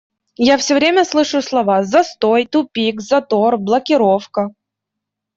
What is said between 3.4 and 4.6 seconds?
"блокировка".